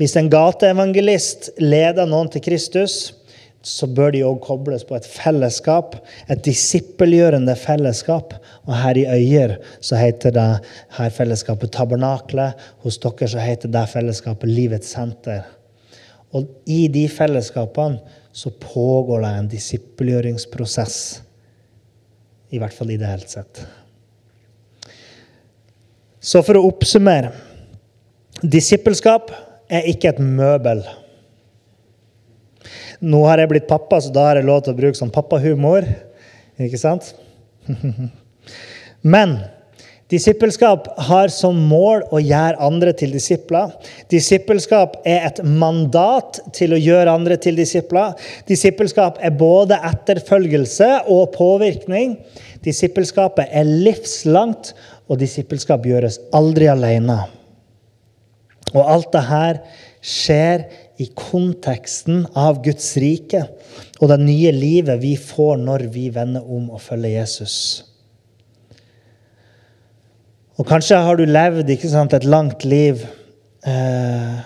[0.00, 3.14] hvis en gateevangelist leder noen til Kristus,
[3.64, 5.94] så bør de òg kobles på et fellesskap,
[6.28, 8.34] et disippelgjørende fellesskap.
[8.68, 10.48] Og her i Øyer så heter det
[10.98, 12.60] her fellesskapet Tabernaklet.
[12.84, 15.46] Hos dere så heter det fellesskapet Livets senter.
[16.36, 18.02] Og i de fellesskapene
[18.34, 20.98] så pågår det en disippelgjøringsprosess.
[22.52, 23.62] I hvert fall ideelt sett.
[26.20, 27.32] Så for å oppsummere
[28.44, 29.30] Disippelskap
[29.72, 30.84] er ikke et møbel.
[33.04, 35.86] Nå har jeg blitt pappa, så da har jeg lov til å bruke sånn pappahumor.
[36.60, 37.12] Ikke sant?
[39.14, 39.38] Men
[40.12, 43.72] Disippelskap har som mål å gjøre andre til disipler.
[44.12, 48.12] Disippelskap er et mandat til å gjøre andre til disipler.
[48.46, 52.18] Disippelskap er både etterfølgelse og påvirkning.
[52.64, 54.74] Disippelskapet er livslangt,
[55.08, 57.18] og disippelskap gjøres aldri alene.
[58.74, 59.62] Og alt dette
[60.04, 60.66] skjer
[61.00, 63.46] i konteksten av Guds rike
[64.00, 67.56] og det nye livet vi får når vi vender om og følger Jesus.
[70.58, 73.02] Og kanskje har du levd sant, et langt liv
[73.66, 74.36] eh,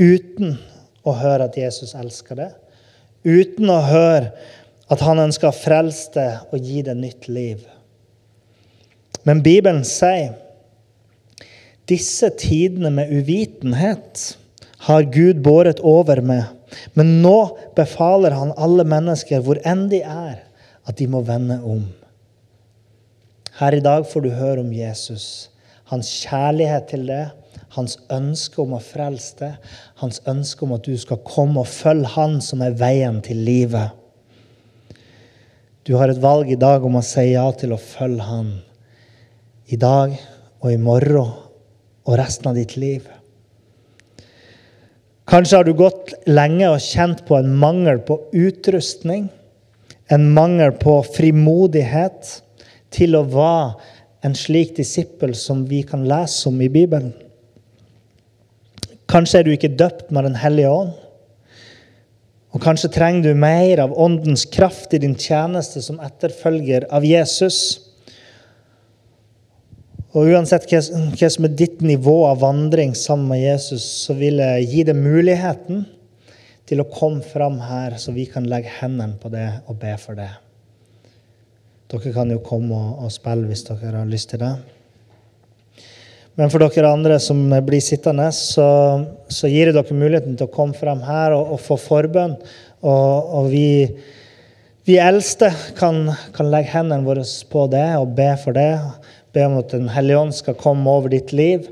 [0.00, 0.56] uten
[1.04, 2.54] å høre at Jesus elsker deg.
[3.28, 4.30] Uten å høre
[4.88, 7.64] at han ønsker å frelse deg og gi deg nytt liv.
[9.28, 10.38] Men Bibelen sier
[11.88, 14.24] disse tidene med uvitenhet
[14.88, 16.44] har Gud båret over med.
[16.94, 17.36] Men nå
[17.76, 20.42] befaler han alle mennesker, hvor enn de er,
[20.88, 21.86] at de må vende om.
[23.58, 25.48] Her i dag får du høre om Jesus
[25.88, 27.24] hans kjærlighet til det,
[27.76, 29.52] hans ønske om å frelse det,
[30.02, 33.94] hans ønske om at du skal komme og følge Han som er veien til livet.
[35.88, 38.56] Du har et valg i dag om å si ja til å følge Han
[39.68, 40.14] i dag
[40.60, 41.47] og i morgen
[42.08, 43.04] og resten av ditt liv.
[45.28, 49.26] Kanskje har du gått lenge og kjent på en mangel på utrustning,
[50.08, 52.38] en mangel på frimodighet
[52.96, 53.74] til å være
[54.24, 57.12] en slik disippel som vi kan lese om i Bibelen.
[59.08, 60.96] Kanskje er du ikke døpt med Den hellige ånd.
[62.56, 67.87] Og kanskje trenger du mer av Åndens kraft i din tjeneste som etterfølger av Jesus.
[70.16, 74.68] Og uansett hva, som er ditt nivå av vandring sammen med Jesus, så vil jeg
[74.70, 75.84] gi deg muligheten
[76.68, 80.16] til å komme fram her, så vi kan legge hendene på det og be for
[80.16, 80.30] det.
[81.88, 84.52] Dere kan jo komme og, og spille hvis dere har lyst til det.
[86.38, 88.68] Men for dere andre som blir sittende, så,
[89.32, 92.36] så gir jeg dere muligheten til å komme frem her og, og få forbønn.
[92.78, 93.70] Og, og vi,
[94.86, 95.50] vi, eldste
[95.80, 96.04] kan,
[96.36, 98.70] kan legge hendene våre på det og be for det.
[99.34, 101.66] Be om at Den hellige ånd skal komme over ditt liv.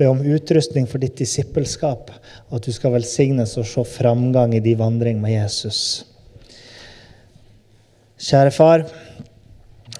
[0.00, 2.10] Be om utrustning for ditt disippelskap.
[2.50, 6.04] Og at du skal velsignes og se framgang i din vandring med Jesus.
[8.22, 8.86] Kjære far.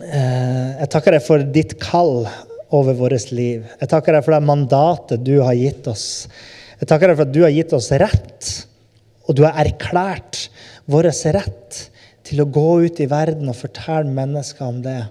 [0.03, 2.25] Eh, jeg takker deg for ditt kall
[2.73, 3.67] over vårt liv.
[3.81, 6.27] Jeg takker deg for det mandatet du har gitt oss.
[6.81, 8.53] Jeg takker deg for at du har gitt oss rett,
[9.29, 10.49] og du har erklært
[10.91, 11.83] vår rett
[12.27, 15.03] til å gå ut i verden og fortelle mennesker om det.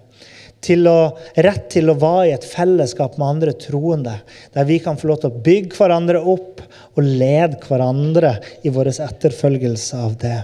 [0.62, 0.97] Til å,
[1.41, 4.20] rett til å være i et fellesskap med andre troende,
[4.53, 6.62] der vi kan få lov til å bygge hverandre opp
[6.93, 10.39] og lede hverandre i vår etterfølgelse av det.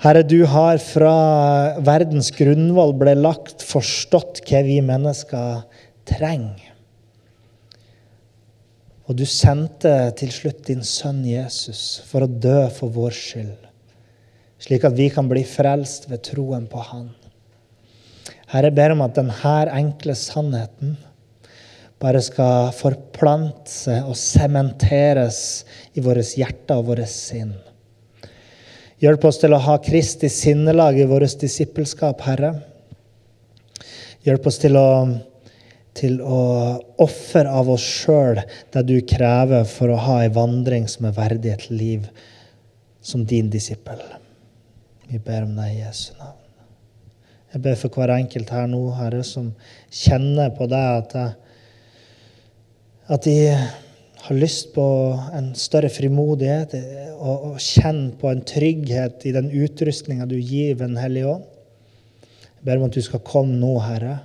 [0.00, 1.14] Herre, du har fra
[1.84, 5.64] verdens grunnvoll ble lagt, forstått hva vi mennesker
[6.08, 6.70] trenger.
[9.10, 13.64] Og du sendte til slutt din sønn Jesus for å dø for vår skyld,
[14.62, 17.08] slik at vi kan bli frelst ved troen på Han.
[18.50, 20.96] Herre, jeg ber om at denne enkle sannheten
[22.00, 25.40] bare skal forplante seg og sementeres
[25.94, 27.52] i våre hjerter og våre sinn.
[29.00, 32.54] Hjelp oss til å ha Kristi sinnelag i vårt disippelskap, Herre.
[34.26, 34.88] Hjelp oss til å
[36.00, 36.40] til å
[37.02, 38.38] ofre av oss sjøl
[38.72, 42.06] det du krever for å ha ei vandring som er verdig et liv
[43.02, 44.00] som din disippel.
[45.10, 46.39] Vi ber om deg i Jesu navn.
[47.50, 49.50] Jeg ber for hver enkelt her nå, Herre, som
[49.90, 51.16] kjenner på deg at,
[53.10, 53.36] at de
[54.20, 54.86] har lyst på
[55.34, 56.76] en større frimodighet
[57.16, 61.46] og, og kjenner på en trygghet i den utrustninga du gir Den hellige ånd.
[62.60, 64.18] Jeg ber om at du skal komme nå, Herre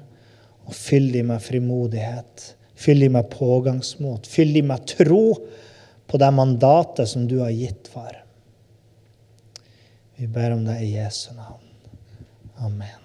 [0.66, 2.50] og fyll de med frimodighet.
[2.76, 4.28] Fyll de med pågangsmot.
[4.28, 5.24] Fyll de med tro
[6.06, 8.24] på det mandatet som du har gitt, far.
[10.16, 11.62] Vi ber om det i Jesu navn.
[12.66, 13.05] Amen.